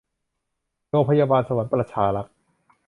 [0.89, 2.33] โรงพยาบาลสวรรค์ประชารักษ์